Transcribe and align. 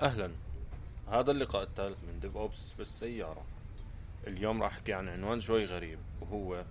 أهلا. 0.00 0.30
هذا 1.10 1.30
اللقاء 1.30 1.62
الثالث 1.62 2.04
من 2.04 2.20
DevOps 2.20 2.72
في 2.72 2.80
السيارة 2.80 3.44
اليوم 4.26 4.62
راح 4.62 4.72
أحكي 4.72 4.92
عن 4.92 5.08
عنوان 5.08 5.40
شوي 5.40 5.64
غريب 5.64 5.98
وهو 6.20 6.64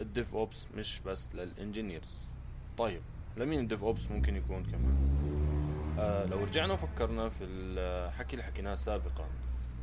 ال 0.00 0.34
DevOps 0.34 0.66
مش 0.76 1.00
بس 1.00 1.34
لل 1.34 1.49
engineers. 1.49 2.26
طيب 2.78 3.02
لمين 3.36 3.60
ال 3.60 3.84
DevOps 3.84 4.10
ممكن 4.10 4.36
يكون 4.36 4.64
كمان؟ 4.64 5.14
آه 5.98 6.24
لو 6.26 6.44
رجعنا 6.44 6.72
وفكرنا 6.72 7.28
في 7.28 7.44
الحكي 7.44 8.32
اللي 8.32 8.44
حكيناه 8.44 8.74
سابقا 8.74 9.28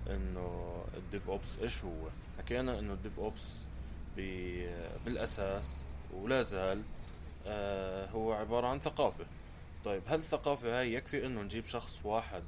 إنه 0.09 0.75
ال 0.97 1.29
DevOps 1.29 1.59
إيش 1.61 1.83
هو؟ 1.83 2.07
حكينا 2.37 2.79
إنه 2.79 2.93
ال 2.93 3.19
DevOps 3.19 3.57
بالأساس 5.05 5.83
ولا 6.13 6.41
زال 6.41 6.83
آه 7.47 8.09
هو 8.09 8.33
عبارة 8.33 8.67
عن 8.67 8.79
ثقافة. 8.79 9.25
طيب 9.85 10.01
هل 10.07 10.19
الثقافة 10.19 10.79
هاي 10.79 10.93
يكفي 10.93 11.25
إنه 11.25 11.41
نجيب 11.41 11.65
شخص 11.65 12.05
واحد 12.05 12.43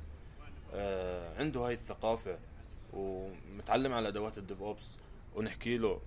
عنده 1.40 1.60
هاي 1.60 1.74
الثقافة 1.74 2.38
ومتعلم 2.94 3.94
على 3.94 4.08
أدوات 4.08 4.38
ال 4.38 4.62
DevOps 4.62 4.98
ونحكي 5.36 5.78
له 5.78 6.02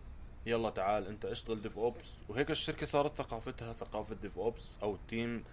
يلا 0.47 0.71
تعال 0.71 1.07
أنت 1.07 1.25
اشتغل 1.25 1.63
DevOps. 1.63 2.13
وهيك 2.29 2.51
الشركة 2.51 2.87
صارت 2.87 3.15
ثقافتها 3.15 3.73
ثقافة 3.73 4.15
DevOps 4.15 4.79
أو 4.83 4.95
ال 4.95 5.05
team 5.05 5.45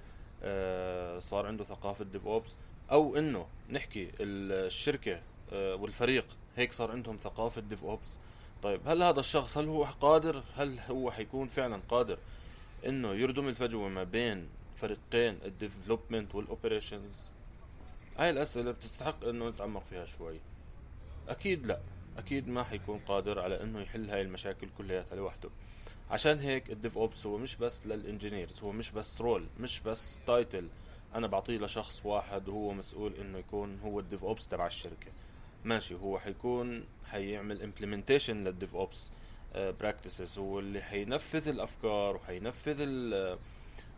آه 0.44 1.20
صار 1.20 1.46
عنده 1.46 1.64
ثقافة 1.64 2.06
DevOps. 2.06 2.56
أو 2.92 3.16
إنه 3.16 3.48
نحكي 3.70 4.12
الشركة 4.20 5.22
آه 5.54 5.76
والفريق 5.76 6.26
هيك 6.56 6.74
صار 6.74 6.92
عندهم 6.92 7.18
ثقافة 7.18 7.62
DevOps. 7.62 8.18
طيب 8.64 8.82
هل 8.88 9.04
هذا 9.04 9.20
الشخص 9.20 9.58
هل 9.58 9.68
هو 9.68 9.84
قادر؟ 9.84 10.44
هل 10.56 10.80
هو 10.80 11.12
حيكون 11.12 11.48
فعلا 11.48 11.82
قادر 11.90 12.18
إنه 12.86 13.14
يردم 13.14 13.48
الفجوة 13.48 13.90
ما 13.90 14.04
بين 14.04 14.50
فريقين 14.78 15.40
ال 15.46 15.53
development 15.53 16.36
وال 16.36 16.51
operations 16.51 17.30
هاي 18.18 18.30
الأسئلة 18.30 18.72
بتستحق 18.72 19.26
إنه 19.26 19.50
نتعمق 19.50 19.84
فيها 19.84 20.06
شوي. 20.06 20.40
أكيد 21.30 21.66
لا. 21.66 21.80
أكيد 22.18 22.48
ما 22.48 22.64
حيكون 22.64 23.00
قادر 23.00 23.40
على 23.40 23.64
إنه 23.64 23.82
يحل 23.82 24.10
هاي 24.10 24.22
المشاكل 24.22 24.68
كلياتها 24.78 25.16
لوحده. 25.16 25.50
عشان 26.12 26.40
هيك 26.40 26.72
ال 26.72 26.98
DevOps 26.98 27.26
هو 27.26 27.38
مش 27.38 27.56
بس 27.56 27.88
لل 27.88 28.01
engineers 28.01 28.64
هو 28.64 28.72
مش 28.72 28.92
بس 28.92 29.22
role 29.22 29.48
مش 29.60 29.80
بس 29.80 30.20
title. 30.28 30.68
أنا 31.16 31.28
بعطيه 31.28 31.58
لشخص 31.58 32.06
واحد 32.06 32.50
وهو 32.50 32.74
مسؤول 32.74 33.14
إنه 33.14 33.38
يكون 33.38 33.80
هو 33.80 34.00
ال 34.00 34.24
DevOps 34.24 34.48
تبع 34.48 34.68
الشركة. 34.68 35.12
ماشي 35.66 35.96
هو 35.96 36.20
حيكون 36.20 36.84
حيعمل 37.12 37.62
implementation 37.62 38.44
لل 38.44 38.76
DevOps 38.76 39.12
practices 39.56 40.38
هو 40.40 40.60
اللي 40.60 40.82
حينفذ 40.82 41.48
الأفكار 41.48 42.16
وحينفذ 42.16 42.82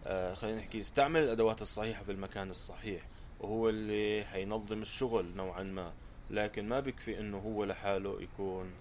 آه، 0.07 0.33
خلينا 0.33 0.57
نحكي 0.57 0.77
يستعمل 0.77 1.23
الأدوات 1.23 1.61
الصحيحة 1.61 2.03
في 2.03 2.11
المكان 2.11 2.51
الصحيح. 2.51 3.01
وهو 3.39 3.69
اللي 3.69 4.25
حينظم 4.25 4.81
الشغل 4.81 5.25
نوعا 5.35 5.63
ما. 5.63 5.93
لكن 6.29 6.69
ما 6.69 6.79
بكفي 6.79 7.19
إنه 7.19 7.37
هو 7.37 7.63
لحاله 7.63 8.21
يكون 8.21 8.71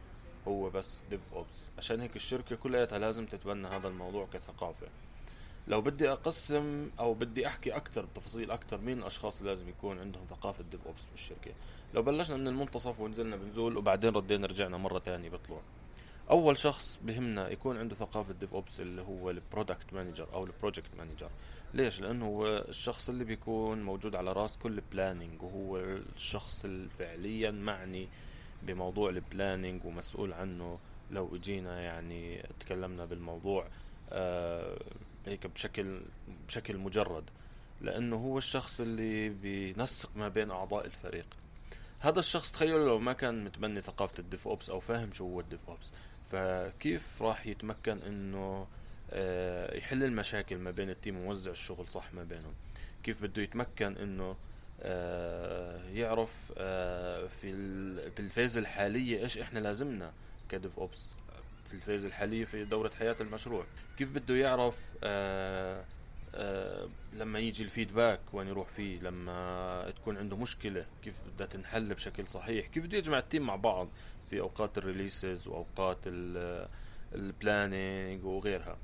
هو 0.49 0.71
بس 0.71 1.03
DevOps 1.11 1.71
عشان 1.79 2.01
هيك 2.01 2.17
الشركة 2.17 2.57
كلها 2.57 2.99
لازم 2.99 3.27
تتبنى 3.27 3.69
هذا 3.69 3.89
الموضوع 3.89 4.27
كثقافة. 4.33 4.87
لو 5.69 5.81
بدي 5.81 6.13
أقسم 6.13 6.91
أو 7.01 7.15
بدي 7.15 7.47
أحكي 7.47 7.77
أكثر 7.77 8.05
بتفاصيل 8.05 8.51
أكثر 8.51 8.81
مين 8.81 8.99
الأشخاص 8.99 9.39
اللي 9.39 9.51
لازم 9.51 9.69
يكون 9.69 9.99
عندهم 9.99 10.25
ثقافة 10.31 10.65
DevOps 10.71 11.03
بالشركة. 11.13 11.51
لو 11.95 12.03
بلشنا 12.03 12.37
من 12.37 12.49
المنتصف 12.49 13.01
ونزلنا 13.01 13.37
بنزول 13.37 13.77
وبعدين 13.77 14.11
ردينا 14.11 14.47
رجعنا 14.47 14.77
مرة 14.77 14.99
ثانية 14.99 15.31
بطلوع. 15.31 15.61
أول 16.31 16.59
شخص 16.59 16.99
بهمنا 17.03 17.49
يكون 17.49 17.79
عنده 17.79 17.95
ثقافة 17.95 18.33
DevOps 18.33 18.81
اللي 18.81 19.03
هو 19.03 19.31
ال 19.31 19.39
product 19.39 19.93
manager 19.93 20.27
أو 20.35 20.45
ال 20.45 20.50
project 20.51 20.91
manager. 20.99 21.31
ليش؟ 21.75 22.01
لأنه 22.01 22.27
هو 22.27 22.47
الشخص 22.47 23.09
اللي 23.09 23.25
بيكون 23.25 23.83
موجود 23.83 24.17
على 24.17 24.33
رأس 24.33 24.57
كل 24.57 24.81
planning 24.93 25.43
وهو 25.43 25.79
الشخص 26.17 26.65
اللي 26.65 26.89
فعليا 26.89 27.51
معني 27.51 28.09
بموضوع 28.63 29.11
ال 29.11 29.19
planning 29.19 29.85
ومسؤول 29.85 30.33
عنه. 30.33 30.79
لو 31.11 31.37
إجينا 31.37 31.81
يعني 31.81 32.43
تكلمنا 32.61 33.05
بالموضوع 33.05 33.69
آه 34.13 34.79
هيك 35.27 35.47
بشكل 35.47 36.01
بشكل 36.49 36.79
مجرد. 36.79 37.25
لأنه 37.81 38.17
هو 38.17 38.39
الشخص 38.39 38.81
اللي 38.81 39.29
بينسق 39.29 40.11
ما 40.17 40.29
بين 40.29 40.51
أعضاء 40.51 40.87
الفريق. 40.87 41.27
هذا 42.01 42.19
الشخص 42.19 42.53
تخيلوا 42.53 42.89
لو 42.89 42.99
ما 42.99 43.13
كان 43.13 43.45
متبني 43.45 43.81
ثقافة 43.81 44.15
ال 44.19 44.49
DevOps 44.49 44.71
أو 44.71 44.81
فاهم 44.81 45.13
شو 45.13 45.25
هو 45.25 45.41
ال 45.41 45.61
DevOps 45.69 45.93
فكيف 46.31 47.23
راح 47.23 47.47
يتمكن 47.47 47.99
إنه 48.03 48.67
يحل 49.75 50.05
المشاكل 50.05 50.57
ما 50.57 50.71
بين 50.71 50.91
ال 50.91 50.96
team 50.96 51.17
ويوزع 51.17 51.51
الشغل 51.51 51.89
صح 51.89 52.15
ما 52.15 52.25
بينهم. 52.25 52.55
كيف 53.03 53.23
بده 53.23 53.43
يتمكن 53.43 53.97
إنه 53.97 54.37
آه، 54.83 55.81
يعرف 55.95 56.53
آه، 56.59 57.27
في 57.27 57.53
بال 58.17 58.28
phase 58.28 58.57
الحالية 58.57 59.23
إيش 59.23 59.39
إحنا 59.39 59.59
لازمنا 59.59 60.13
ك 60.49 60.79
DevOps؟ 60.79 61.15
في 61.67 61.75
ال 61.75 61.80
phase 61.80 62.05
الحالية 62.05 62.45
في 62.45 62.65
دورة 62.65 62.91
حياة 62.99 63.17
المشروع. 63.21 63.65
كيف 63.99 64.13
بده 64.13 64.35
يعرف 64.35 64.79
لما 67.13 67.39
يجي 67.39 67.63
ال 67.63 67.69
feedback 67.69 68.21
وين 68.33 68.49
يروح 68.49 68.69
فيه 68.69 69.01
لما 69.01 69.91
تكون 69.97 70.17
عنده 70.17 70.37
مشكلة 70.37 70.87
كيف 71.05 71.15
بدها 71.35 71.47
تنحل 71.47 71.95
بشكل 71.95 72.27
صحيح. 72.29 72.67
كيف 72.67 72.85
بده 72.85 72.99
يجمع 72.99 73.19
ال 73.19 73.24
team 73.24 73.47
مع 73.47 73.57
بعض 73.57 73.89
في 74.31 74.41
أوقات 74.41 74.79
ال 74.79 74.87
releases 74.87 75.49
وأوقات 75.49 75.99
ال 77.15 77.27
planning 77.27 78.25
وغيرها. 78.25 78.77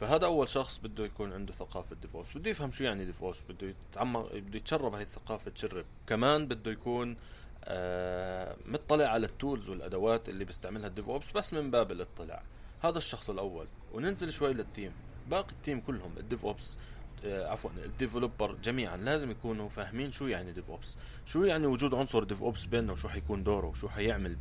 فهذا 0.00 0.26
أول 0.26 0.48
شخص 0.48 0.78
بده 0.78 1.04
يكون 1.04 1.32
عنده 1.32 1.52
ثقافة 1.52 1.96
DevOps 2.02 2.36
بده 2.36 2.50
يفهم 2.50 2.70
شو 2.70 2.84
يعني 2.84 3.04
DevOps 3.04 3.42
بده 3.48 3.74
يتعمق 3.92 4.34
بده 4.34 4.56
يتشرب 4.56 4.94
هاي 4.94 5.02
الثقافة 5.02 5.50
تشرب. 5.50 5.84
كمان 6.06 6.46
بده 6.46 6.70
يكون 6.70 7.16
آه 7.64 8.56
مطلع 8.66 9.06
على 9.06 9.26
ال 9.26 9.33
tools 9.33 9.68
والأدوات 9.68 10.28
اللي 10.28 10.44
بيستعملها 10.44 10.86
ال 10.86 10.93
DevOps 10.93 11.32
بس 11.32 11.52
من 11.52 11.70
باب 11.70 11.92
الاطلاع. 11.92 12.42
هذا 12.80 12.98
الشخص 12.98 13.30
الأول. 13.30 13.66
وننزل 13.92 14.32
شوي 14.32 14.52
لل 14.52 14.65
team 14.65 14.92
باقي 15.30 15.52
ال 15.52 15.58
team 15.58 15.80
كلهم 15.80 16.12
ال 16.18 16.26
DevOps 16.26 16.76
آه 17.24 17.46
عفوا 17.46 17.70
ال 17.84 17.91
developer 17.91 18.54
جميعا 18.54 18.96
لازم 18.96 19.30
يكونوا 19.30 19.68
فاهمين 19.68 20.12
شو 20.12 20.26
يعني 20.26 20.52
DevOps 20.52 20.96
شو 21.26 21.44
يعني 21.44 21.66
وجود 21.66 21.94
عنصر 21.94 22.24
DevOps 22.24 22.64
بيننا 22.64 22.92
وشو 22.92 23.08
حيكون 23.08 23.44
دوره 23.44 23.66
وشو 23.66 23.88
حيعمل 23.88 24.36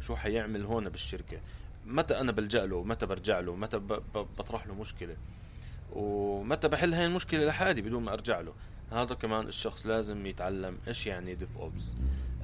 شو 0.00 0.16
حيعمل 0.16 0.64
هون 0.64 0.88
بالشركة. 0.88 1.40
متى 1.86 2.20
أنا 2.20 2.32
بلجأ 2.32 2.66
له؟ 2.66 2.82
متى 2.82 3.06
برجع 3.06 3.40
له؟ 3.40 3.56
متى 3.56 3.78
بطرح 4.14 4.66
له 4.66 4.74
مشكلة؟ 4.74 5.16
ومتى 5.92 6.68
بحل 6.68 6.94
هاي 6.94 7.06
المشكلة؟ 7.06 7.46
لحالي 7.46 7.82
بدون 7.82 8.02
ما 8.02 8.12
أرجع 8.12 8.40
له. 8.40 8.52
هذا 8.92 9.14
كمان 9.14 9.46
الشخص 9.48 9.86
لازم 9.86 10.26
يتعلم 10.26 10.78
إيش 10.88 11.06
يعني 11.06 11.34
DevOps 11.34 11.82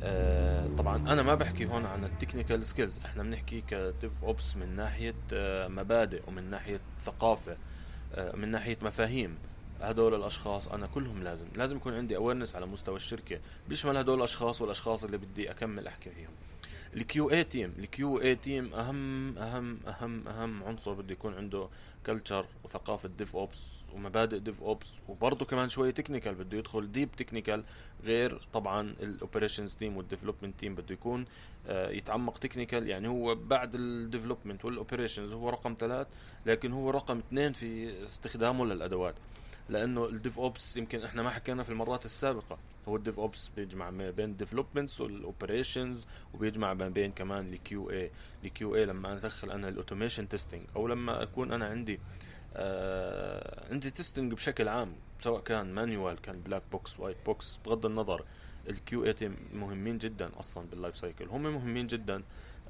آه 0.02 0.68
طبعا 0.78 0.96
أنا 0.96 1.22
ما 1.22 1.34
بحكي 1.34 1.66
هون 1.66 1.86
عن 1.86 2.04
ال 2.04 2.10
technical 2.10 2.64
skills 2.64 3.00
إحنا 3.04 3.22
بنحكي 3.22 3.60
ك 3.60 4.12
DevOps 4.22 4.56
من 4.56 4.76
ناحية 4.76 5.14
آه 5.32 5.68
مبادئ 5.68 6.22
ومن 6.28 6.50
ناحية 6.50 6.80
ثقافة 7.04 7.56
آه 8.14 8.36
من 8.36 8.48
ناحية 8.48 8.76
مفاهيم. 8.82 9.38
هدول 9.80 10.14
الأشخاص 10.14 10.68
أنا 10.68 10.86
كلهم 10.86 11.22
لازم 11.22 11.46
لازم 11.54 11.76
يكون 11.76 11.94
عندي 11.94 12.16
awareness 12.16 12.56
على 12.56 12.66
مستوى 12.66 12.96
الشركة. 12.96 13.40
بيشمل 13.68 13.96
هدول 13.96 14.18
الأشخاص 14.18 14.62
والأشخاص 14.62 15.04
اللي 15.04 15.16
بدي 15.18 15.50
أكمل 15.50 15.86
أحكي 15.86 16.10
فيهم. 16.10 16.30
ال 16.96 17.30
QA 17.30 17.44
team 17.44 17.74
ال 17.78 18.20
QA 18.20 18.34
team 18.34 18.74
أهم 18.74 19.38
أهم 19.38 19.78
أهم 19.86 20.28
أهم 20.28 20.64
عنصر 20.64 20.92
بده 20.92 21.12
يكون 21.12 21.34
عنده 21.34 21.68
culture 22.06 22.46
وثقافة 22.64 23.08
DevOps 23.18 23.58
ومبادئ 23.94 24.38
DevOps 24.38 24.86
وبرضه 25.08 25.44
كمان 25.44 25.68
شوية 25.68 25.90
technical 25.90 26.34
بده 26.34 26.58
يدخل 26.58 26.92
deep 26.92 27.08
technical 27.16 27.64
غير 28.04 28.40
طبعا 28.52 28.94
ال 29.02 29.09
operations 29.09 29.74
team 29.74 29.96
وال 29.96 30.06
development 30.06 30.60
team 30.60 30.74
بده 30.74 30.92
يكون 30.94 31.24
آه، 31.66 31.90
يتعمق 31.90 32.38
technical 32.38 32.88
يعني 32.88 33.08
هو 33.08 33.34
بعد 33.34 33.74
ال 33.74 33.82
development 33.82 34.64
وال 34.64 34.75
operations 34.75 35.32
هو 35.32 35.50
رقم 35.50 35.76
ثلاث 35.78 36.06
لكن 36.46 36.72
هو 36.72 36.90
رقم 36.90 37.18
اثنين 37.18 37.52
في 37.52 37.92
استخدامه 38.06 38.64
للأدوات. 38.64 39.14
لأنه 39.68 40.04
ال 40.06 40.38
DevOps 40.38 40.76
يمكن 40.76 41.02
إحنا 41.02 41.22
ما 41.22 41.30
حكينا 41.30 41.62
في 41.62 41.70
المرات 41.70 42.04
السابقة. 42.04 42.58
هو 42.88 42.96
ال 42.96 43.18
DevOps 43.18 43.50
بيجمع 43.56 43.90
ما 43.90 44.10
بين 44.10 44.30
ال 44.30 44.36
developments 44.36 45.00
وال 45.00 45.18
operations 45.18 46.06
وبيجمع 46.34 46.74
ما 46.74 46.88
بين 46.88 47.12
كمان 47.12 47.52
ال 47.52 47.90
QA 47.90 48.10
ال 48.44 48.76
QA 48.76 48.84
لما 48.84 49.12
أدخل 49.12 49.50
أنا 49.50 49.68
ال 49.68 49.74
automation 49.74 50.28
testing 50.28 50.62
أو 50.76 50.88
لما 50.88 51.22
أكون 51.22 51.52
أنا 51.52 51.66
عندي 51.66 52.00
آه 52.56 53.72
عندي 53.72 53.90
testing 53.90 54.32
بشكل 54.32 54.68
عام 54.68 54.92
سواء 55.20 55.40
كان 55.40 55.74
manual 55.74 56.20
كان 56.20 56.40
black 56.40 56.62
box 56.72 57.00
white 57.00 57.16
box 57.26 57.60
بغض 57.64 57.86
النظر. 57.86 58.24
ال 58.68 59.04
QA 59.04 59.30
مهمين 59.54 59.98
جدا 59.98 60.30
أصلا 60.40 60.66
بال 60.70 60.79
life 60.79 60.96
cycle 60.96 61.28
هم 61.28 61.42
مهمين 61.42 61.86
جدا. 61.86 62.22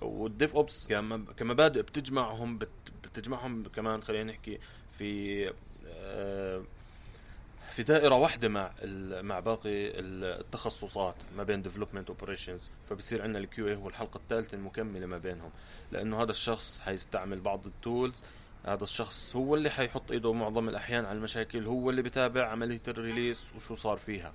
وال 0.02 0.54
DevOps 0.54 0.88
كمبادئ 1.36 1.82
بتجمعهم 1.82 2.58
بتجمعهم 3.02 3.62
كمان 3.62 4.02
خلينا 4.02 4.32
نحكي 4.32 4.58
في 4.98 5.52
آه 5.88 6.62
في 7.70 7.82
دائرة 7.82 8.14
واحدة 8.14 8.48
مع 8.48 8.72
مع 9.22 9.40
باقي 9.40 10.00
التخصصات 10.00 11.14
ما 11.36 11.42
بين 11.42 11.62
development 11.62 12.08
operations 12.08 12.70
فبصير 12.90 13.22
عندنا 13.22 13.38
ال 13.38 13.68
QA 13.68 13.74
هو 13.74 13.88
الحلقة 13.88 14.16
الثالثة 14.18 14.54
المكملة 14.54 15.06
ما 15.06 15.18
بينهم 15.18 15.50
لأنه 15.92 16.22
هذا 16.22 16.30
الشخص 16.30 16.80
حيستعمل 16.80 17.40
بعض 17.40 17.66
ال 17.66 17.76
tools 17.76 18.24
هذا 18.64 18.84
الشخص 18.84 19.36
هو 19.36 19.54
اللي 19.54 19.70
حيحط 19.70 20.10
إيده 20.10 20.32
معظم 20.32 20.68
الأحيان 20.68 21.04
على 21.04 21.18
المشاكل 21.18 21.66
هو 21.66 21.90
اللي 21.90 22.02
بتابع 22.02 22.48
عملية 22.48 22.82
ال 22.88 22.95
release 22.95 23.44
وشو 23.56 23.74
صار 23.74 23.96
فيها. 23.96 24.32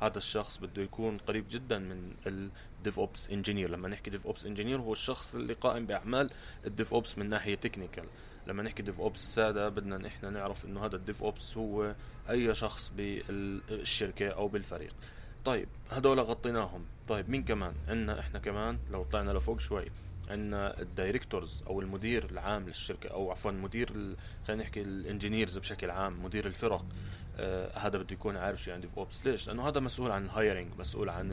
هذا 0.00 0.18
الشخص 0.18 0.58
بده 0.58 0.82
يكون 0.82 1.18
قريب 1.18 1.44
جدا 1.50 1.78
من 1.78 2.12
ال 2.26 2.98
DevOps 2.98 3.30
engineer 3.30 3.70
لما 3.70 3.88
نحكي 3.88 4.10
DevOps 4.10 4.46
engineer 4.46 4.80
هو 4.80 4.92
الشخص 4.92 5.34
اللي 5.34 5.52
قائم 5.52 5.86
بأعمال 5.86 6.30
ال 6.66 6.94
DevOps 6.94 7.18
من 7.18 7.28
ناحية 7.28 7.54
technical 7.54 8.04
لما 8.46 8.62
نحكي 8.62 8.82
DevOps 8.82 9.34
سادة 9.34 9.68
بدنا 9.68 10.06
إحنا 10.06 10.30
نعرف 10.30 10.64
إنه 10.64 10.86
هذا 10.86 10.96
ال 10.96 11.22
DevOps 11.22 11.56
هو 11.56 11.94
أي 12.30 12.54
شخص 12.54 12.92
بالشركة 12.96 14.28
أو 14.28 14.48
بالفريق. 14.48 14.94
طيب 15.44 15.68
هدول 15.90 16.20
غطيناهم. 16.20 16.84
طيب 17.08 17.30
مين 17.30 17.44
كمان؟ 17.44 17.74
عندنا 17.88 18.20
إحنا 18.20 18.38
كمان 18.38 18.78
لو 18.90 19.04
طلعنا 19.04 19.30
لفوق 19.30 19.60
شوي 19.60 19.84
عندنا 20.30 20.80
ال 20.80 20.88
directors 20.88 21.62
أو 21.66 21.80
المدير 21.80 22.30
العام 22.30 22.66
للشركة 22.66 23.08
أو 23.08 23.30
عفوا 23.30 23.50
مدير 23.50 24.16
خلينا 24.46 24.62
نحكي 24.62 24.82
ال 24.82 24.90
engineers 24.90 25.58
بشكل 25.58 25.90
عام 25.90 26.24
مدير 26.24 26.46
الفرق. 26.46 26.84
آه 27.38 27.78
هذا 27.78 27.98
بده 27.98 28.12
يكون 28.12 28.36
عارف 28.36 28.62
شو 28.62 28.70
يعني 28.70 28.82
DevOps 28.82 29.26
ليش؟ 29.26 29.46
لأنه 29.48 29.68
هذا 29.68 29.80
مسؤول 29.80 30.10
عن 30.10 30.24
ال 30.24 30.30
hiring 30.30 30.68
مسؤول 30.78 31.08
عن 31.08 31.28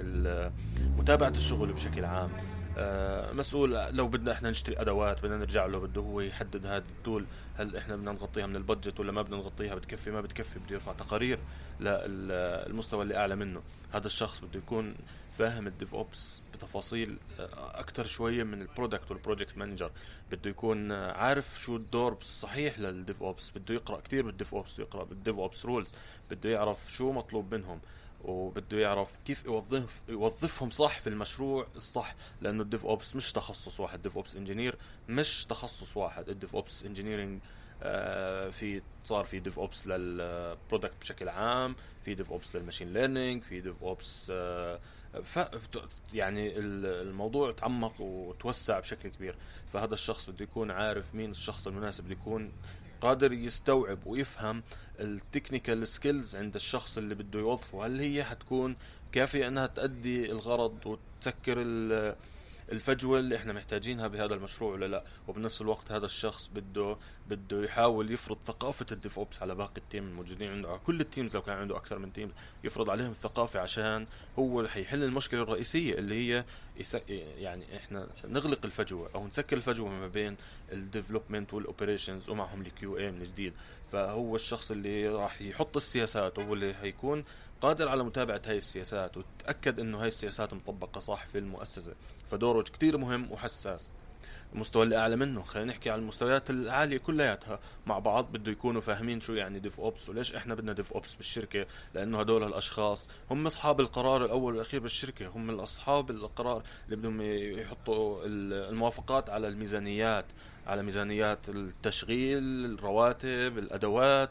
متابعة 0.98 1.30
الشغل 1.30 1.74
بشكل 1.74 2.06
عام. 2.06 2.30
مسؤول 3.34 3.72
لو 3.72 4.08
بدنا 4.08 4.32
إحنا 4.32 4.50
نشتري 4.50 4.82
أدوات 4.82 5.24
بدنا 5.24 5.38
نرجع 5.38 5.66
له 5.66 5.80
بده 5.80 6.02
هو 6.02 6.22
يحدد 6.22 6.66
هذه 6.66 6.84
ال 7.00 7.05
tool 7.05 7.26
هل 7.56 7.76
إحنا 7.78 7.96
بدنا 7.96 8.12
نغطيها 8.12 8.46
من 8.48 8.56
ال 8.56 8.62
budget 8.62 9.00
ولا 9.00 9.12
ما 9.12 9.22
بدنا 9.22 9.38
نغطيها 9.38 9.76
بتكفي 9.76 10.12
ما 10.12 10.22
بتكفي 10.22 10.60
بده 10.60 10.74
يرفع 10.74 10.94
تقارير 10.94 11.40
للمستوى 11.80 13.04
اللي 13.04 13.18
أعلى 13.18 13.36
منه. 13.36 13.62
هذا 13.94 14.08
الشخص 14.08 14.40
بده 14.40 14.60
يكون 14.60 14.96
فاهم 15.38 15.68
ال 15.68 15.96
DevOps 15.96 16.42
بتفاصيل 16.54 17.18
آه، 17.40 17.80
أكثر 17.80 18.06
شوية 18.06 18.44
من 18.44 18.62
ال 18.62 18.68
product 18.68 19.12
وال 19.12 19.22
project 19.22 19.58
manager. 19.58 19.92
بده 20.32 20.50
يكون 20.50 20.92
عارف 20.92 21.62
شو 21.62 21.76
الدور 21.76 22.18
الصحيح 22.22 22.80
لل 22.80 23.24
DevOps 23.24 23.50
بده 23.50 23.74
يقرأ 23.74 24.00
كثير 24.00 24.26
بال 24.26 24.56
DevOps 24.56 24.80
يقرأ 24.80 25.04
بال 25.04 25.38
DevOps 25.38 25.66
roles 25.66 25.94
بده 26.32 26.50
يعرف 26.50 26.94
شو 26.94 27.12
مطلوب 27.12 27.54
منهم. 27.56 27.80
وبده 28.26 28.78
يعرف 28.80 29.10
كيف 29.26 29.46
يوظف 29.46 30.02
يوظفهم 30.10 30.70
صح 30.70 31.00
في 31.00 31.08
المشروع 31.08 31.68
الصح 31.76 32.16
لأنه 32.42 32.64
ال 32.64 32.86
DevOps 32.86 33.16
مش 33.16 33.32
تخصص 33.32 33.80
واحد 33.80 34.02
DevOps 34.02 34.36
engineer 34.36 34.76
مش 35.10 35.46
تخصص 35.46 35.98
واحد. 35.98 36.30
ال 36.30 36.56
DevOps 36.56 36.86
engineering 36.86 37.40
في 38.52 38.82
صار 39.06 39.26
في 39.26 39.40
DevOps 39.40 39.60
لل 39.60 39.88
product 39.88 40.94
بشكل 41.02 41.30
عام 41.30 41.76
في 42.06 42.16
DevOps 42.16 42.32
لل 42.32 42.56
machine 42.56 42.94
learning 42.94 43.44
في 43.44 43.62
DevOps 43.62 44.32
ف 45.24 45.40
يعني 46.14 46.58
الموضوع 46.58 47.52
تعمق 47.52 48.02
وتوسع 48.02 48.80
بشكل 48.80 49.10
كبير. 49.10 49.36
فهذا 49.74 49.94
الشخص 49.94 50.30
بده 50.30 50.44
يكون 50.44 50.72
عارف 50.72 51.16
مين 51.16 51.32
الشخص 51.32 51.68
المناسب 51.68 52.04
اللي 52.04 52.16
يكون 52.16 52.52
قادر 53.02 53.34
يستوعب 53.34 54.00
ويفهم 54.06 54.64
ال 55.00 55.09
technical 55.09 55.88
skills 55.88 56.36
عند 56.36 56.56
الشخص 56.56 56.98
اللي 56.98 57.16
بده 57.16 57.40
يوظفه. 57.40 57.86
هل 57.86 58.00
هي 58.00 58.24
حتكون 58.24 58.76
كافية 59.12 59.48
إنها 59.48 59.68
تأدي 59.68 60.32
الغرض 60.32 60.78
وتسكر 60.86 61.56
الفجوة 62.72 63.20
اللي 63.20 63.36
إحنا 63.36 63.54
محتاجينها 63.54 64.08
بهذا 64.08 64.34
المشروع 64.34 64.72
ولا 64.74 64.86
لا؟ 64.86 65.04
وبنفس 65.28 65.62
الوقت 65.62 65.92
هذا 65.92 66.06
الشخص 66.06 66.48
بده 66.48 66.98
بده 67.30 67.64
يحاول 67.64 68.12
يفرض 68.12 68.38
ثقافة 68.44 68.86
ال 68.92 69.20
DevOps 69.20 69.42
على 69.42 69.56
باقي 69.56 69.78
ال 69.78 69.84
team 69.84 70.08
الموجودين 70.08 70.52
عنده 70.52 70.78
كل 70.78 71.02
ال 71.02 71.08
teams 71.08 71.36
لو 71.36 71.42
كان 71.42 71.58
عنده 71.58 71.78
أكثر 71.78 72.00
من 72.00 72.14
team 72.14 72.32
يفرض 72.64 72.90
عليهم 72.90 73.12
الثقافة 73.12 73.60
عشان 73.60 74.08
هو 74.40 74.68
حيحل 74.68 75.04
المشكلة 75.04 75.42
الرئيسية 75.42 75.94
اللي 75.94 76.16
هي 76.16 76.46
يعني 77.38 77.78
إحنا 77.78 78.08
نغلق 78.26 78.60
الفجوة 78.66 79.10
أو 79.16 79.28
نسكر 79.28 79.58
الفجوة 79.58 79.90
ما 79.90 80.08
بين 80.08 80.38
ال 80.72 80.79
development 80.79 81.54
وال 81.54 81.67
operations 81.67 82.30
ومعهم 82.30 82.62
ال 82.62 82.98
QA 82.98 83.12
من 83.12 83.24
جديد. 83.24 83.54
فهو 83.92 84.36
الشخص 84.36 84.72
اللي 84.72 85.08
راح 85.08 85.42
يحط 85.42 85.76
السياسات 85.76 86.40
وهو 86.40 86.54
اللي 86.54 86.74
حيكون 86.74 87.24
قادر 87.62 87.88
على 87.90 88.04
متابعة 88.04 88.42
هاي 88.46 88.58
السياسات 88.58 89.18
وتأكد 89.18 89.80
إنه 89.80 90.02
هاي 90.02 90.08
السياسات 90.08 90.54
مطبقة 90.54 91.00
صح 91.00 91.28
في 91.28 91.38
المؤسسة 91.38 91.94
فدوره 92.32 92.62
كتير 92.62 92.98
مهم 92.98 93.32
وحساس. 93.32 93.92
المستوى 94.54 94.84
اللي 94.84 94.98
أعلى 94.98 95.16
منه 95.16 95.42
خلينا 95.44 95.72
نحكي 95.72 95.90
على 95.90 96.02
المستويات 96.02 96.50
العالية 96.50 96.98
كلياتها. 96.98 97.60
مع 97.86 98.00
بعض 98.00 98.32
بده 98.32 98.52
يكونوا 98.52 98.82
فاهمين 98.82 99.22
شو 99.22 99.34
يعني 99.34 99.60
DevOps 99.60 100.10
وليش 100.10 100.36
إحنا 100.36 100.56
بدنا 100.56 100.74
DevOps 100.74 101.14
بالشركة؟ 101.14 101.66
لأنه 101.94 102.20
هدول 102.20 102.44
الأشخاص 102.44 103.08
هم 103.32 103.46
أصحاب 103.46 103.80
القرار 103.80 104.26
الأول 104.26 104.54
والأخير 104.54 104.80
بالشركة. 104.80 105.28
هم 105.28 105.60
اصحاب 105.60 106.10
القرار 106.12 106.64
اللي 106.86 106.96
بدهم 106.96 107.22
يحطوا 107.62 108.22
الموافقات 108.26 109.30
على 109.30 109.48
الميزانيات 109.48 110.26
على 110.68 110.84
ميزانيات 110.84 111.50
التشغيل 111.50 112.66
الرواتب 112.66 113.58
الأدوات. 113.58 114.30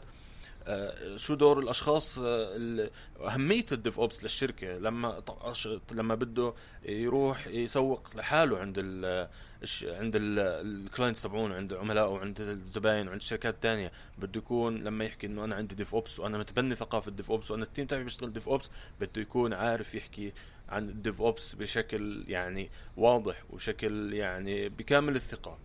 شو 1.15 1.33
دور 1.35 1.59
الأشخاص 1.59 2.19
آه، 2.19 2.89
أهمية 3.19 3.65
ال 3.71 3.99
DevOps 3.99 4.23
للشركة 4.23 4.77
لما 4.77 5.23
لما 5.91 6.15
بده 6.15 6.53
يروح 6.85 7.47
يسوق 7.47 8.15
لحاله 8.15 8.57
عند 8.59 8.75
ال 8.77 9.27
عند 9.83 10.13
ال 10.15 10.28
clients 10.28 11.21
تبعونه 11.21 11.55
عند 11.55 11.73
عملائه 11.73 12.07
وعند 12.07 12.41
الزباين 12.41 13.07
وعند 13.07 13.21
الشركات 13.21 13.55
الثانية 13.55 13.91
بده 14.17 14.37
يكون 14.37 14.83
لما 14.83 15.05
يحكي 15.05 15.27
إنه 15.27 15.43
أنا 15.43 15.55
عندي 15.55 15.75
DevOps 15.75 16.19
وأنا 16.19 16.37
متبني 16.37 16.75
ثقافة 16.75 17.11
DevOps 17.11 17.51
وأنا 17.51 17.63
ال 17.63 17.67
team 17.67 17.85
تبعي 17.87 18.03
بيشتغل 18.03 18.33
DevOps 18.33 18.69
بده 19.01 19.21
يكون 19.21 19.53
عارف 19.53 19.95
يحكي 19.95 20.33
عن 20.69 20.89
ال 20.89 21.21
DevOps 21.21 21.55
بشكل 21.55 22.25
يعني 22.27 22.69
واضح 22.97 23.43
وشكل 23.49 24.13
يعني 24.13 24.69
بكامل 24.69 25.15
الثقة. 25.15 25.57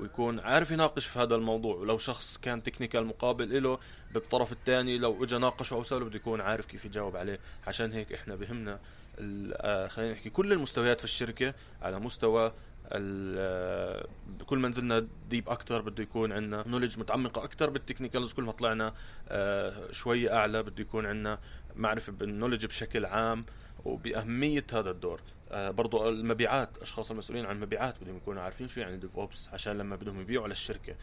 ويكون 0.00 0.40
عارف 0.40 0.70
يناقش 0.70 1.06
في 1.06 1.18
هذا 1.18 1.34
الموضوع. 1.34 1.76
ولو 1.76 1.98
شخص 1.98 2.38
كان 2.38 2.62
technical 2.62 3.06
مقابل 3.06 3.62
له 3.62 3.78
بالطرف 4.14 4.52
الثاني 4.52 4.98
لو 4.98 5.24
اجى 5.24 5.38
ناقشه 5.38 5.74
أو 5.74 5.82
سأله 5.82 6.04
بده 6.04 6.16
يكون 6.16 6.40
عارف 6.40 6.66
كيف 6.66 6.84
يجاوب 6.84 7.16
عليه. 7.16 7.38
عشان 7.66 7.92
هيك 7.92 8.12
إحنا 8.12 8.34
بهمنا 8.34 8.78
آه، 9.18 9.88
خلينا 9.88 10.12
نحكي 10.12 10.30
كل 10.30 10.52
المستويات 10.52 10.98
في 10.98 11.04
الشركة 11.04 11.54
على 11.82 12.00
مستوى 12.00 12.52
آه، 12.92 14.06
كل 14.46 14.58
ما 14.58 14.68
نزلنا 14.68 15.06
deep 15.30 15.48
أكثر 15.48 15.82
بده 15.82 16.02
يكون 16.02 16.32
عندنا 16.32 16.64
knowledge 16.68 16.98
متعمقة 16.98 17.44
أكثر 17.44 17.70
بال 17.70 17.80
technicals 17.80 18.32
كل 18.32 18.42
ما 18.42 18.52
طلعنا 18.52 18.92
آه، 19.28 19.92
شوي 19.92 20.32
أعلى 20.32 20.62
بده 20.62 20.80
يكون 20.82 21.06
عندنا 21.06 21.38
معرفة 21.76 22.12
بال 22.12 22.22
knowledge 22.22 22.66
بشكل 22.66 23.06
عام. 23.06 23.44
وبأهمية 23.84 24.64
هذا 24.72 24.90
الدور 24.90 25.20
برضو 25.54 26.08
المبيعات 26.08 26.78
أشخاص 26.78 27.10
المسؤولين 27.10 27.46
عن 27.46 27.56
المبيعات 27.56 27.94
بدهم 28.02 28.16
يكونوا 28.16 28.42
عارفين 28.42 28.68
شو 28.68 28.80
يعني 28.80 28.96
DevOps 28.96 29.48
عشان 29.52 29.78
لما 29.78 29.96
بدهم 29.96 30.20
يبيعوا 30.20 30.48
للشركة. 30.48 30.94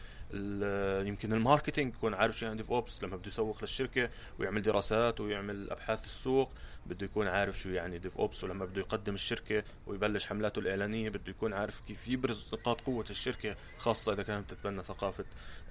يمكن 1.08 1.32
ال 1.32 1.38
marketing 1.38 1.94
يكون 1.94 2.14
عارف 2.14 2.38
شو 2.38 2.46
يعني 2.46 2.56
DevOps 2.56 3.02
لما 3.02 3.16
بده 3.16 3.28
يسوق 3.28 3.58
للشركة 3.60 4.10
ويعمل 4.38 4.62
دراسات 4.62 5.20
ويعمل 5.20 5.70
أبحاث 5.70 6.04
السوق 6.04 6.50
بده 6.86 7.04
يكون 7.06 7.28
عارف 7.28 7.60
شو 7.60 7.68
يعني 7.68 7.98
DevOps 7.98 8.44
ولما 8.44 8.64
بده 8.64 8.80
يقدم 8.80 9.14
الشركة 9.14 9.62
ويبلش 9.86 10.26
حملاته 10.26 10.58
الإعلانية 10.58 11.08
بده 11.08 11.30
يكون 11.30 11.52
عارف 11.52 11.80
كيف 11.80 12.08
يبرز 12.08 12.46
نقاط 12.52 12.80
قوة 12.80 13.04
الشركة 13.10 13.56
خاصة 13.78 14.12
إذا 14.12 14.22
كانت 14.22 14.50
تتبنى 14.50 14.82
ثقافة 14.82 15.24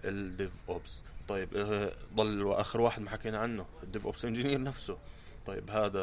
ال 0.05 0.51
DevOps 0.69 1.01
طيب 1.27 1.49
آه، 1.55 1.93
ضل 2.15 2.43
واخر 2.43 2.81
واحد 2.81 3.01
ما 3.01 3.09
حكينا 3.09 3.37
عنه 3.37 3.65
ال 3.83 4.05
DevOps 4.05 4.25
engineer 4.25 4.63
نفسه. 4.63 4.97
طيب 5.47 5.69
هذا 5.69 6.01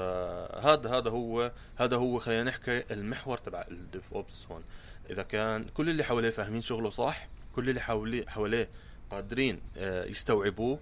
هذا 0.63 0.99
هذا 0.99 1.11
هو 1.11 1.53
هذا 1.77 1.97
هو 1.97 2.19
خلينا 2.19 2.45
نحكي 2.45 2.85
المحور 2.93 3.39
تبع 3.39 3.65
ال 3.71 4.15
DevOps 4.15 4.47
هون. 4.51 4.63
إذا 5.11 5.23
كان 5.23 5.65
كل 5.75 5.89
اللي 5.91 6.05
حواليه 6.05 6.31
فاهمين 6.31 6.63
شغله 6.63 6.91
صح 6.91 7.29
كل 7.57 7.69
اللي 7.69 7.81
حواليه 7.81 8.27
حواليه 8.27 8.69
قادرين 9.11 9.61
آه، 9.77 10.05
يستوعبوه 10.05 10.79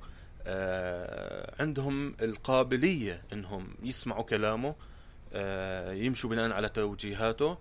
آه، 0.46 1.62
عندهم 1.62 2.14
القابلية 2.22 3.22
إنهم 3.32 3.68
يسمعوا 3.82 4.22
كلامه 4.22 4.75
آه، 5.32 5.92
يمشوا 5.92 6.30
بناء 6.30 6.52
على 6.52 6.68
توجيهاته. 6.68 7.58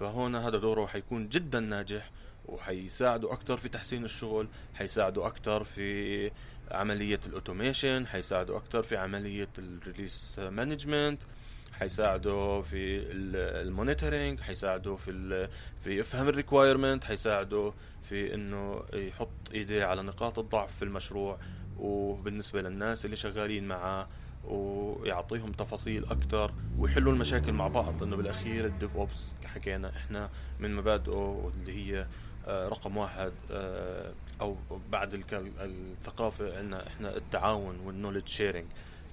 فهون 0.00 0.36
هذا 0.36 0.58
دوره 0.58 0.86
حيكون 0.86 1.28
جدا 1.28 1.60
ناجح. 1.60 2.10
وحيساعدوا 2.46 3.32
أكثر 3.32 3.56
في 3.56 3.68
تحسين 3.68 4.04
الشغل 4.04 4.48
حيساعدوا 4.74 5.26
أكثر 5.26 5.64
في 5.64 6.30
عملية 6.70 7.20
ال 7.26 7.33
automation 7.33 8.06
حيساعدوا 8.06 8.56
أكثر 8.56 8.82
في 8.82 8.96
عملية 8.96 9.48
ال 9.58 9.68
release 9.68 10.38
management 10.38 11.22
حيساعدوا 11.72 12.62
في 12.62 13.02
ال 13.12 13.24
monitoring 13.24 14.40
حيساعدوا 14.40 14.96
في 14.96 15.48
في 15.84 15.98
يفهم 15.98 16.28
ال 16.28 16.34
requirement 16.34 17.04
حيساعدوا 17.04 17.72
في 18.08 18.34
إنه 18.34 18.82
يحط 18.92 19.30
إيديه 19.54 19.84
على 19.84 20.02
نقاط 20.02 20.38
الضعف 20.38 20.76
في 20.76 20.82
المشروع. 20.82 21.38
وبالنسبة 21.78 22.62
للناس 22.62 23.04
اللي 23.04 23.16
شغالين 23.16 23.68
معاه 23.68 24.08
ويعطيهم 24.44 25.52
تفاصيل 25.52 26.04
أكثر 26.04 26.54
ويحلوا 26.78 27.12
المشاكل 27.12 27.52
مع 27.52 27.68
بعض. 27.68 28.02
لأنه 28.02 28.16
بالأخير 28.16 28.66
ال 28.66 28.96
DevOps 28.96 29.34
حكينا 29.44 29.88
إحنا 29.96 30.30
من 30.60 30.74
مبادئه 30.74 31.52
اللي 31.54 31.72
هي 31.72 32.06
رقم 32.48 32.96
واحد 32.96 33.32
آه، 33.50 34.12
أو 34.40 34.56
بعد 34.90 35.24
الثقافة 35.60 36.58
عندنا 36.58 36.86
إحنا 36.86 37.16
التعاون 37.16 37.80
وال 37.80 37.89
knowledge 37.89 38.28
sharing 38.28 38.66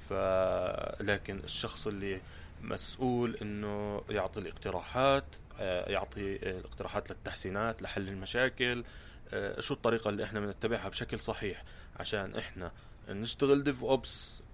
فلكن 0.09 1.39
الشخص 1.39 1.87
اللي 1.87 2.21
مسؤول 2.61 3.37
إنه 3.41 4.01
يعطي 4.09 4.39
الاقتراحات 4.39 5.25
آه، 5.59 5.89
يعطي 5.89 6.35
الاقتراحات 6.35 7.09
للتحسينات 7.11 7.81
لحل 7.81 8.07
المشاكل 8.07 8.83
شو 9.59 9.73
الطريقة 9.73 10.09
اللي 10.09 10.23
إحنا 10.23 10.39
بنتبعها 10.39 10.89
بشكل 10.89 11.19
صحيح؟ 11.19 11.63
عشان 11.99 12.35
إحنا 12.35 12.71
نشتغل 13.09 13.63
DevOps 13.63 14.41
آه 14.41 14.50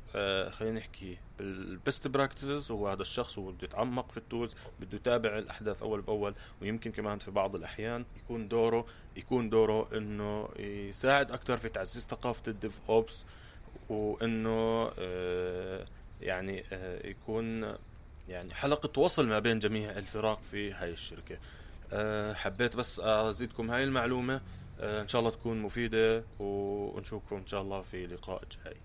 خلينا 0.49 0.79
نحكي 0.79 1.17
بال 1.37 1.60
best 1.60 2.07
practices 2.07 2.71
هو 2.71 2.87
هذا 2.87 3.01
الشخص 3.01 3.39
هو 3.39 3.51
بده 3.51 3.63
يتعمق 3.63 4.11
في 4.11 4.17
ال 4.17 4.23
tools 4.23 4.55
بده 4.79 4.95
يتابع 4.97 5.37
الأحداث 5.37 5.81
أول 5.81 6.01
بأول 6.01 6.35
ويمكن 6.61 6.91
كمان 6.91 7.19
في 7.19 7.31
بعض 7.31 7.55
الأحيان 7.55 8.05
يكون 8.17 8.47
دوره 8.47 8.85
يكون 9.15 9.49
دوره 9.49 9.97
إنه 9.97 10.49
يساعد 10.59 11.31
أكثر 11.31 11.57
في 11.57 11.69
تعزيز 11.69 12.07
ثقافة 12.07 12.43
ال 12.47 12.81
DevOps 12.89 13.25
وإنه 13.89 14.91
آه 14.99 15.85
يعني 16.21 16.63
آه 16.71 17.07
يكون 17.07 17.75
يعني 18.29 18.53
حلقة 18.53 19.01
وصل 19.01 19.27
ما 19.27 19.39
بين 19.39 19.59
جميع 19.59 19.91
الفرق 19.91 20.41
في 20.41 20.73
هاي 20.73 20.91
الشركة. 20.91 21.37
حبيت 22.33 22.75
بس 22.75 22.99
أزيدكم 22.99 23.71
هاي 23.71 23.83
المعلومة. 23.83 24.41
إن 24.79 25.07
شاء 25.07 25.19
الله 25.19 25.31
تكون 25.31 25.61
مفيدة 25.61 26.23
ونشوفكم 26.39 27.35
إن 27.35 27.47
شاء 27.47 27.61
الله 27.61 27.81
في 27.81 28.07
لقاء 28.07 28.43
جاي. 28.65 28.77